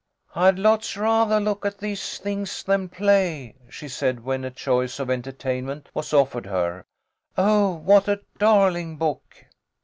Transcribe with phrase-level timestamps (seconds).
[0.33, 5.11] "I'd lots rathah look at these things than play," she said, when a choice of
[5.11, 6.85] entertainment was offered her."
[7.37, 9.45] Oh, what a darling book